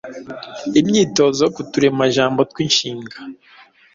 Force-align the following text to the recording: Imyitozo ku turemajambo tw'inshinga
Imyitozo 0.79 1.43
ku 1.55 1.61
turemajambo 1.71 2.41
tw'inshinga 2.51 3.17